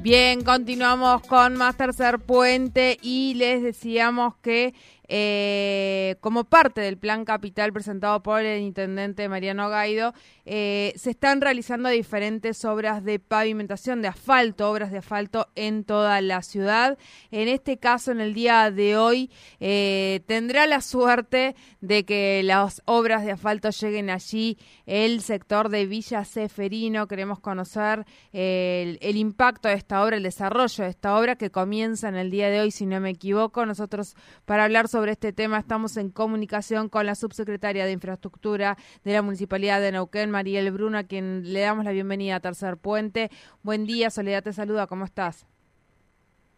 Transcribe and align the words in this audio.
Bien, 0.00 0.42
continuamos 0.44 1.22
con 1.22 1.56
más 1.56 1.76
tercer 1.76 2.20
puente 2.20 2.98
y 3.02 3.34
les 3.34 3.64
decíamos 3.64 4.36
que 4.36 4.72
eh, 5.10 6.16
como 6.20 6.44
parte 6.44 6.82
del 6.82 6.98
plan 6.98 7.24
capital 7.24 7.72
presentado 7.72 8.22
por 8.22 8.42
el 8.42 8.60
intendente 8.60 9.26
Mariano 9.28 9.70
Gaido, 9.70 10.12
eh, 10.44 10.92
se 10.96 11.10
están 11.10 11.40
realizando 11.40 11.88
diferentes 11.88 12.62
obras 12.66 13.02
de 13.02 13.18
pavimentación, 13.18 14.02
de 14.02 14.08
asfalto, 14.08 14.70
obras 14.70 14.92
de 14.92 14.98
asfalto 14.98 15.48
en 15.54 15.84
toda 15.84 16.20
la 16.20 16.42
ciudad. 16.42 16.98
En 17.30 17.48
este 17.48 17.78
caso, 17.78 18.12
en 18.12 18.20
el 18.20 18.34
día 18.34 18.70
de 18.70 18.98
hoy, 18.98 19.30
eh, 19.60 20.20
tendrá 20.26 20.66
la 20.66 20.82
suerte 20.82 21.56
de 21.80 22.04
que 22.04 22.42
las 22.44 22.82
obras 22.84 23.24
de 23.24 23.32
asfalto 23.32 23.70
lleguen 23.70 24.10
allí 24.10 24.58
el 24.84 25.22
sector 25.22 25.70
de 25.70 25.86
Villa 25.86 26.26
Seferino. 26.26 27.08
Queremos 27.08 27.40
conocer 27.40 28.04
el, 28.32 28.98
el 29.00 29.16
impacto 29.16 29.68
de 29.68 29.74
esta 29.74 30.02
obra, 30.02 30.16
el 30.16 30.22
desarrollo 30.22 30.84
de 30.84 30.90
esta 30.90 31.18
obra 31.18 31.36
que 31.36 31.50
comienza 31.50 32.08
en 32.08 32.16
el 32.16 32.30
día 32.30 32.50
de 32.50 32.60
hoy, 32.60 32.70
si 32.70 32.84
no 32.84 33.00
me 33.00 33.10
equivoco. 33.10 33.64
Nosotros, 33.64 34.14
para 34.44 34.64
hablar 34.64 34.88
sobre 34.88 34.97
sobre 34.98 35.12
este 35.12 35.32
tema 35.32 35.58
estamos 35.58 35.96
en 35.96 36.10
comunicación 36.10 36.88
con 36.88 37.06
la 37.06 37.14
subsecretaria 37.14 37.86
de 37.86 37.92
Infraestructura 37.92 38.76
de 39.04 39.12
la 39.12 39.22
Municipalidad 39.22 39.80
de 39.80 39.92
Neuquén, 39.92 40.28
Mariel 40.28 40.72
Bruno, 40.72 40.98
a 40.98 41.04
quien 41.04 41.52
le 41.52 41.60
damos 41.60 41.84
la 41.84 41.92
bienvenida 41.92 42.34
a 42.34 42.40
Tercer 42.40 42.78
Puente. 42.78 43.30
Buen 43.62 43.86
día, 43.86 44.10
Soledad 44.10 44.42
te 44.42 44.52
saluda, 44.52 44.88
¿cómo 44.88 45.04
estás? 45.04 45.46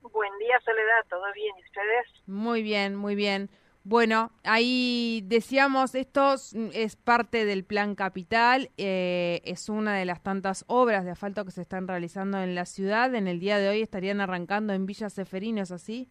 Buen 0.00 0.38
día, 0.38 0.58
Soledad, 0.64 1.04
¿todo 1.10 1.26
bien? 1.34 1.54
¿Y 1.58 1.62
ustedes? 1.64 2.26
Muy 2.26 2.62
bien, 2.62 2.96
muy 2.96 3.14
bien. 3.14 3.50
Bueno, 3.84 4.32
ahí 4.42 5.22
decíamos, 5.26 5.94
esto 5.94 6.36
es 6.72 6.96
parte 6.96 7.44
del 7.44 7.64
Plan 7.64 7.94
Capital, 7.94 8.70
eh, 8.78 9.42
es 9.44 9.68
una 9.68 9.94
de 9.96 10.06
las 10.06 10.22
tantas 10.22 10.64
obras 10.66 11.04
de 11.04 11.10
asfalto 11.10 11.44
que 11.44 11.50
se 11.50 11.60
están 11.60 11.86
realizando 11.86 12.38
en 12.38 12.54
la 12.54 12.64
ciudad. 12.64 13.14
En 13.14 13.28
el 13.28 13.38
día 13.38 13.58
de 13.58 13.68
hoy 13.68 13.82
estarían 13.82 14.22
arrancando 14.22 14.72
en 14.72 14.86
Villa 14.86 15.10
Seferino, 15.10 15.60
¿es 15.60 15.72
así? 15.72 16.08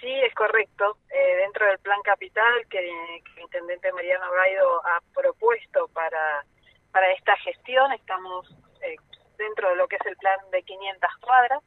Sí, 0.00 0.12
es 0.12 0.34
correcto. 0.34 0.98
Eh, 1.10 1.36
dentro 1.36 1.66
del 1.66 1.78
plan 1.80 2.00
capital 2.02 2.66
que, 2.68 2.78
el 2.78 3.42
intendente 3.42 3.92
Mariano 3.92 4.30
Gaido 4.30 4.86
ha 4.86 5.00
propuesto 5.14 5.88
para, 5.88 6.44
para 6.92 7.12
esta 7.12 7.36
gestión, 7.38 7.92
estamos 7.92 8.48
eh, 8.82 8.96
dentro 9.36 9.70
de 9.70 9.76
lo 9.76 9.88
que 9.88 9.96
es 9.96 10.06
el 10.06 10.16
plan 10.16 10.38
de 10.50 10.62
500 10.62 11.10
cuadras 11.20 11.62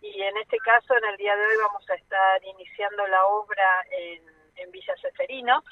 y 0.00 0.22
en 0.22 0.36
este 0.36 0.58
caso, 0.58 0.96
en 0.96 1.04
el 1.04 1.16
día 1.16 1.34
de 1.36 1.46
hoy, 1.46 1.56
vamos 1.62 1.88
a 1.90 1.94
estar 1.94 2.44
iniciando 2.44 3.06
la 3.06 3.26
obra 3.26 3.84
en, 3.90 4.22
en 4.56 4.70
Villa 4.70 4.94
Seferino. 5.00 5.62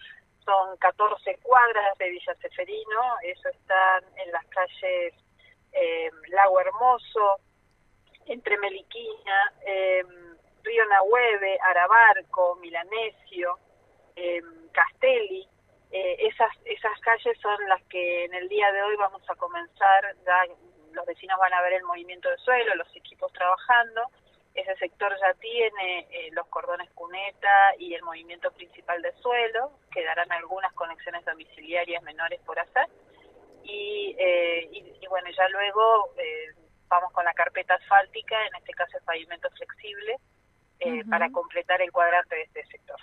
Son 0.44 0.76
14 0.78 1.38
cuadras 1.42 1.98
de 1.98 2.10
Villa 2.10 2.34
Seferino, 2.36 3.16
eso 3.22 3.48
están 3.48 4.04
en 4.16 4.32
las 4.32 4.46
calles 4.46 5.14
eh, 5.72 6.10
Lago 6.28 6.60
Hermoso, 6.60 7.36
entre 8.26 8.56
Meliquina, 8.58 9.52
eh, 9.66 10.04
Río 10.66 10.84
Nahueve, 10.86 11.58
Arabarco, 11.62 12.56
Milanesio, 12.56 13.58
eh, 14.16 14.42
Castelli, 14.72 15.48
eh, 15.92 16.16
esas, 16.26 16.50
esas 16.64 16.98
calles 17.00 17.38
son 17.40 17.56
las 17.68 17.82
que 17.84 18.24
en 18.24 18.34
el 18.34 18.48
día 18.48 18.72
de 18.72 18.82
hoy 18.82 18.96
vamos 18.96 19.22
a 19.30 19.36
comenzar, 19.36 20.16
los 20.92 21.06
vecinos 21.06 21.38
van 21.38 21.54
a 21.54 21.62
ver 21.62 21.74
el 21.74 21.84
movimiento 21.84 22.28
de 22.28 22.36
suelo, 22.38 22.74
los 22.74 22.94
equipos 22.96 23.32
trabajando, 23.32 24.02
ese 24.54 24.74
sector 24.76 25.14
ya 25.20 25.34
tiene 25.34 26.08
eh, 26.10 26.30
los 26.32 26.46
cordones 26.48 26.90
cuneta 26.92 27.74
y 27.78 27.94
el 27.94 28.02
movimiento 28.02 28.50
principal 28.50 29.00
de 29.02 29.12
suelo, 29.18 29.78
quedarán 29.92 30.32
algunas 30.32 30.72
conexiones 30.72 31.24
domiciliarias 31.24 32.02
menores 32.02 32.40
por 32.40 32.58
hacer, 32.58 32.88
y, 33.62 34.16
y, 34.70 35.06
bueno, 35.08 35.28
ya 35.36 35.48
luego 35.48 36.14
vamos 36.86 37.12
con 37.12 37.24
la 37.24 37.34
carpeta 37.34 37.74
asfáltica, 37.74 38.36
en 38.46 38.54
este 38.56 38.72
caso 38.72 38.96
el 38.96 39.04
pavimento 39.04 39.50
flexible, 39.50 40.16
eh, 40.80 41.04
para 41.08 41.30
completar 41.30 41.80
el 41.82 41.92
cuadrante 41.92 42.36
de 42.36 42.42
este 42.42 42.66
sector. 42.66 42.98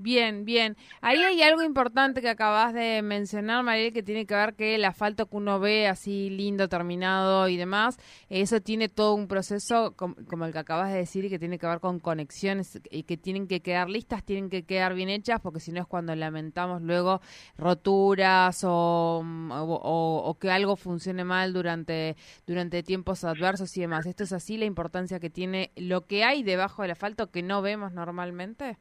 Bien, 0.00 0.44
bien. 0.44 0.76
Ahí 1.00 1.24
hay 1.24 1.42
algo 1.42 1.64
importante 1.64 2.20
que 2.20 2.28
acabas 2.28 2.72
de 2.72 3.02
mencionar, 3.02 3.64
Mariel, 3.64 3.92
que 3.92 4.04
tiene 4.04 4.26
que 4.26 4.34
ver 4.36 4.54
que 4.54 4.76
el 4.76 4.84
asfalto 4.84 5.26
que 5.26 5.36
uno 5.36 5.58
ve 5.58 5.88
así 5.88 6.30
lindo, 6.30 6.68
terminado 6.68 7.48
y 7.48 7.56
demás, 7.56 7.98
eso 8.28 8.60
tiene 8.60 8.88
todo 8.88 9.14
un 9.14 9.26
proceso 9.26 9.96
como, 9.96 10.44
el 10.46 10.52
que 10.52 10.58
acabas 10.60 10.92
de 10.92 10.98
decir 10.98 11.24
y 11.24 11.30
que 11.30 11.40
tiene 11.40 11.58
que 11.58 11.66
ver 11.66 11.80
con 11.80 11.98
conexiones 11.98 12.80
y 12.92 13.02
que 13.02 13.16
tienen 13.16 13.48
que 13.48 13.60
quedar 13.60 13.90
listas, 13.90 14.22
tienen 14.24 14.50
que 14.50 14.62
quedar 14.64 14.94
bien 14.94 15.08
hechas, 15.08 15.40
porque 15.40 15.58
si 15.58 15.72
no 15.72 15.80
es 15.80 15.86
cuando 15.88 16.14
lamentamos 16.14 16.80
luego 16.80 17.20
roturas 17.56 18.62
o, 18.62 19.24
o, 19.50 20.38
que 20.38 20.52
algo 20.52 20.76
funcione 20.76 21.24
mal 21.24 21.52
durante, 21.52 22.16
durante 22.46 22.84
tiempos 22.84 23.24
adversos 23.24 23.76
y 23.76 23.80
demás. 23.80 24.06
¿Esto 24.06 24.22
es 24.22 24.32
así 24.32 24.58
la 24.58 24.64
importancia 24.64 25.18
que 25.18 25.28
tiene 25.28 25.72
lo 25.74 26.06
que 26.06 26.22
hay 26.22 26.44
debajo 26.44 26.82
del 26.82 26.92
asfalto 26.92 27.32
que 27.32 27.42
no 27.42 27.62
vemos 27.62 27.92
normalmente? 27.92 28.78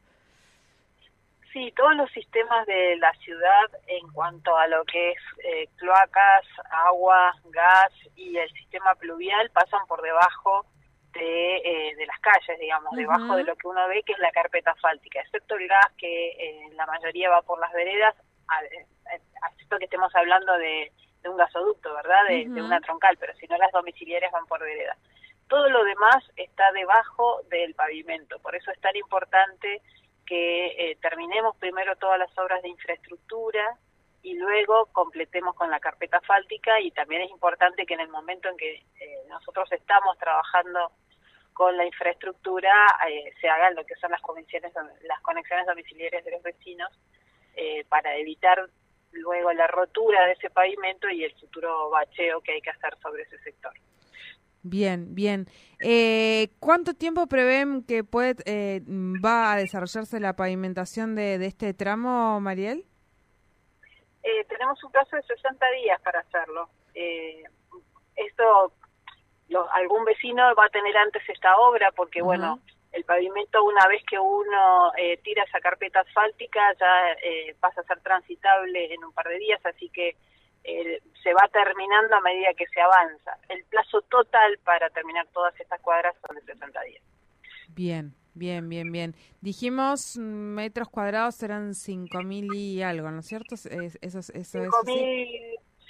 Sí, 1.58 1.74
todos 1.76 1.96
los 1.96 2.12
sistemas 2.12 2.68
de 2.68 2.98
la 2.98 3.12
ciudad 3.14 3.66
en 3.88 4.08
cuanto 4.12 4.56
a 4.56 4.68
lo 4.68 4.86
que 4.86 5.10
es 5.10 5.18
eh, 5.44 5.68
cloacas, 5.78 6.46
agua, 6.70 7.34
gas 7.46 7.92
y 8.16 8.38
el 8.38 8.48
sistema 8.52 8.94
pluvial 8.94 9.50
pasan 9.50 9.80
por 9.88 10.04
debajo 10.04 10.68
de, 11.14 11.56
eh, 11.56 11.96
de 11.96 12.06
las 12.06 12.20
calles, 12.20 12.60
digamos, 12.60 12.96
debajo 12.96 13.36
de 13.36 13.44
lo 13.44 13.56
que 13.56 13.68
uno 13.68 13.88
ve 13.88 14.04
que 14.04 14.14
es 14.14 14.20
la 14.20 14.30
carpeta 14.30 14.70
asfáltica, 14.70 15.20
excepto 15.20 15.56
el 15.56 15.68
gas 15.68 15.92
que 15.98 16.28
eh, 16.30 16.70
la 16.76 16.86
mayoría 16.86 17.32
va 17.32 17.42
por 17.42 17.60
las 17.60 17.74
veredas, 17.74 18.16
excepto 19.50 19.80
que 19.80 19.86
estemos 19.86 20.14
hablando 20.14 20.56
de, 20.60 20.92
un 21.24 21.38
gasoducto, 21.38 21.92
¿verdad? 21.96 22.24
De, 22.28 22.46
de, 22.48 22.62
una 22.62 22.80
troncal, 22.82 23.18
pero 23.18 23.34
si 23.34 23.48
no 23.48 23.58
las 23.58 23.72
domiciliarias 23.72 24.32
van 24.32 24.46
por 24.46 24.62
veredas. 24.62 24.98
Todo 25.50 25.68
lo 25.70 25.84
demás 25.84 26.24
está 26.36 26.72
debajo 26.72 27.42
del 27.50 27.74
pavimento, 27.74 28.38
por 28.40 28.56
eso 28.56 28.70
es 28.70 28.80
tan 28.80 28.96
importante 28.96 29.82
que 30.28 30.68
eh, 30.68 30.98
terminemos 31.02 31.56
primero 31.58 31.96
todas 31.96 32.20
las 32.20 32.38
obras 32.38 32.62
de 32.62 32.70
infraestructura 32.70 33.78
y 34.22 34.36
luego 34.36 34.88
completemos 34.92 35.56
con 35.56 35.72
la 35.72 35.80
carpeta 35.80 36.18
asfáltica 36.18 36.80
y 36.82 36.92
también 36.92 37.22
es 37.22 37.32
importante 37.32 37.86
que 37.86 37.94
en 37.94 38.02
el 38.02 38.10
momento 38.10 38.50
en 38.50 38.58
que 38.58 38.76
eh, 38.76 39.24
nosotros 39.30 39.72
estamos 39.72 40.18
trabajando 40.18 40.92
con 41.54 41.76
la 41.78 41.86
infraestructura 41.86 42.72
eh, 43.10 43.34
se 43.40 43.48
hagan 43.48 43.74
lo 43.74 43.86
que 43.86 43.96
son 43.96 44.12
las 44.12 44.22
conexiones 44.22 44.74
las 45.04 45.22
conexiones 45.22 45.66
domiciliarias 45.66 46.24
de 46.24 46.32
los 46.32 46.44
vecinos 46.44 46.92
para 47.90 48.16
evitar 48.18 48.70
luego 49.14 49.52
la 49.54 49.66
rotura 49.66 50.28
de 50.28 50.34
ese 50.34 50.52
pavimento 50.52 51.10
y 51.10 51.24
el 51.24 51.34
futuro 51.40 51.90
bacheo 51.90 52.40
que 52.42 52.52
hay 52.52 52.62
que 52.62 52.70
hacer 52.70 52.96
sobre 53.02 53.24
ese 53.24 53.40
sector. 53.40 53.74
Bien, 54.64 55.16
bien. 55.16 55.48
Eh, 55.80 56.50
¿Cuánto 56.60 56.94
tiempo 56.94 57.28
prevén 57.28 57.84
que 57.84 58.04
puede 58.04 58.36
eh, 58.46 58.82
va 59.24 59.54
a 59.54 59.58
desarrollarse 59.58 60.20
la 60.20 60.36
pavimentación 60.36 61.16
de, 61.16 61.36
este 61.46 61.74
tramo, 61.74 62.40
Mariel? 62.42 62.86
Eh, 64.24 64.46
tenemos 64.50 64.84
un 64.84 64.92
plazo 64.92 65.16
de 65.16 65.24
60 65.24 65.66
días 65.84 66.02
para 66.02 66.20
hacerlo. 66.20 66.70
esto, 68.16 68.74
algún 69.74 70.04
vecino 70.06 70.44
va 70.56 70.66
a 70.66 70.70
tener 70.70 70.98
antes 70.98 71.22
esta 71.30 71.56
obra 71.58 71.92
porque, 71.96 72.22
bueno, 72.22 72.60
el 72.92 73.04
pavimento 73.04 73.64
una 73.64 73.88
vez 73.88 74.04
que 74.10 74.20
uno 74.20 74.92
tira 75.24 75.44
esa 75.44 75.60
carpeta 75.60 76.02
asfáltica 76.02 76.74
ya 76.80 77.16
pasa 77.60 77.82
a 77.82 77.84
ser 77.84 78.02
transitable 78.02 78.94
en 78.94 79.04
un 79.04 79.14
par 79.14 79.28
de 79.28 79.38
días, 79.38 79.64
así 79.66 79.90
que 79.90 80.16
se 81.24 81.34
va 81.34 81.48
terminando 81.52 82.16
a 82.16 82.22
medida 82.22 82.54
que 82.56 82.68
se 82.68 82.82
avanza. 82.82 83.38
El 83.50 83.64
plazo 83.66 84.02
total 84.04 84.60
para 84.64 84.90
terminar 84.90 85.28
todas 85.34 85.58
estas 85.60 85.80
cuadras 85.82 86.16
son 86.26 86.36
de 86.36 86.42
60 86.42 86.82
días. 86.82 87.04
Bien, 87.70 88.14
bien, 88.34 88.68
bien, 88.68 88.92
bien. 88.92 89.16
Dijimos 89.42 90.18
mm, 90.18 90.22
metros 90.22 90.90
cuadrados 90.90 91.36
serán 91.36 91.72
5.000 91.72 92.56
y 92.56 92.82
algo, 92.82 93.12
¿no 93.12 93.20
es 93.20 93.26
cierto? 93.26 93.56
eso, 93.56 94.20
eso 94.34 94.60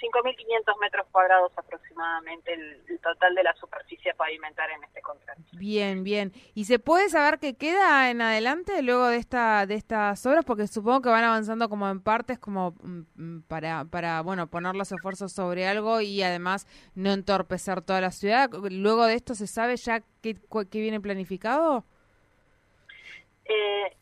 5.500 0.00 0.80
metros 0.80 1.06
cuadrados 1.10 1.52
aproximadamente 1.56 2.52
el, 2.54 3.00
total 3.00 3.34
de 3.34 3.42
la 3.42 3.54
superficie 3.54 4.14
pavimentar 4.14 4.70
en 4.70 4.84
este 4.84 5.00
contrato. 5.00 5.40
Bien, 5.52 6.04
bien. 6.04 6.32
¿Y 6.54 6.64
se 6.64 6.78
puede 6.78 7.08
saber 7.08 7.38
qué 7.38 7.56
queda 7.56 8.10
en 8.10 8.20
adelante 8.20 8.82
luego 8.82 9.06
de 9.08 9.16
esta 9.16 9.66
de 9.66 9.74
estas 9.74 10.24
obras? 10.26 10.44
Porque 10.44 10.66
supongo 10.66 11.02
que 11.02 11.08
van 11.08 11.24
avanzando 11.24 11.68
como 11.68 11.88
en 11.88 12.00
partes, 12.00 12.38
como 12.38 12.72
mm, 12.82 13.00
mm, 13.14 13.42
para, 13.42 13.84
para 13.84 14.20
bueno, 14.22 14.46
poner 14.48 14.74
los 14.74 14.90
esfuerzos 14.92 15.32
sobre 15.32 15.66
algo 15.66 16.00
y 16.00 16.22
además 16.22 16.66
no 16.94 17.12
entorpecer 17.12 17.82
toda 17.82 18.00
la 18.00 18.10
ciudad. 18.10 18.50
Luego 18.70 19.06
de 19.06 19.14
esto, 19.14 19.34
¿se 19.34 19.46
sabe 19.46 19.76
ya 19.76 20.02
qué, 20.22 20.36
qué 20.70 20.80
viene 20.80 21.00
planificado? 21.00 21.84
Eh, 23.48 23.96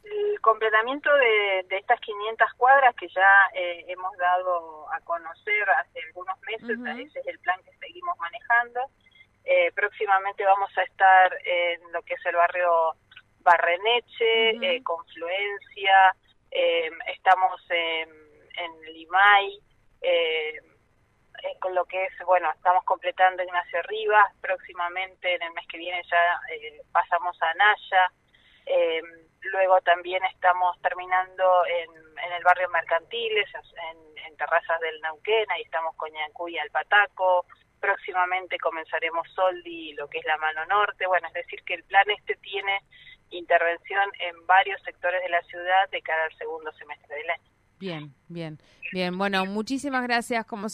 completamiento 0.46 1.12
de, 1.12 1.66
estas 1.70 1.98
500 1.98 2.54
cuadras 2.54 2.94
que 2.94 3.08
ya 3.08 3.50
eh, 3.52 3.84
hemos 3.88 4.16
dado 4.16 4.86
a 4.92 5.00
conocer 5.00 5.68
hace 5.70 5.98
algunos 6.06 6.40
meses, 6.42 6.78
ese 7.00 7.18
es 7.18 7.26
el 7.26 7.38
plan 7.40 7.60
que 7.64 7.76
seguimos 7.78 8.16
manejando. 8.18 8.80
Eh, 9.44 9.72
próximamente 9.72 10.44
vamos 10.44 10.70
a 10.78 10.82
estar 10.84 11.36
en 11.44 11.90
lo 11.90 12.00
que 12.02 12.14
es 12.14 12.26
el 12.26 12.36
barrio 12.36 12.94
Barreneche, 13.40 14.82
Confluencia, 14.84 16.14
estamos 16.50 17.60
en, 17.70 18.08
en 18.56 18.94
Limay, 18.94 19.60
eh, 21.42 21.58
con 21.58 21.74
lo 21.74 21.84
que 21.86 22.04
es, 22.04 22.12
bueno, 22.24 22.50
estamos 22.54 22.84
completando 22.84 23.42
Ignacio 23.42 23.82
Rivas, 23.82 24.32
próximamente 24.40 25.34
en 25.34 25.42
el 25.42 25.52
mes 25.54 25.66
que 25.66 25.78
viene 25.78 26.02
ya 26.08 26.40
eh, 26.54 26.80
pasamos 26.92 27.36
a 27.42 27.52
Naya, 27.54 28.12
eh, 28.64 29.02
luego 29.50 29.80
también 29.80 30.22
estamos 30.24 30.80
terminando 30.82 31.64
en, 31.66 31.90
en 32.24 32.32
el 32.32 32.42
barrio 32.44 32.68
Mercantiles, 32.70 33.48
en, 33.54 34.06
Terrazas 34.36 34.78
del 34.80 35.00
Nauquén, 35.00 35.50
ahí 35.50 35.62
estamos 35.62 35.96
con 35.96 36.12
Ñancuy 36.12 36.52
y 36.52 36.58
Alpataco, 36.58 37.46
próximamente 37.80 38.58
comenzaremos 38.58 39.26
Soldi, 39.34 39.94
lo 39.94 40.08
que 40.08 40.18
es 40.18 40.26
la 40.26 40.36
mano 40.36 40.66
norte, 40.66 41.06
bueno, 41.06 41.26
es 41.28 41.32
decir, 41.32 41.62
que 41.64 41.72
el 41.72 41.84
plan 41.84 42.04
este 42.10 42.34
tiene 42.36 42.82
intervención 43.30 44.10
en 44.18 44.46
varios 44.46 44.78
sectores 44.82 45.22
de 45.22 45.30
la 45.30 45.40
ciudad 45.44 45.88
de 45.90 46.02
cara 46.02 46.24
al 46.24 46.36
segundo 46.36 46.70
semestre 46.72 47.16
del 47.16 47.30
año. 47.30 47.50
Bien, 47.78 48.14
bien, 48.28 48.58
bien. 48.92 49.18
Bueno, 49.18 49.44
muchísimas 49.44 50.02
gracias. 50.02 50.46
Como 50.46 50.68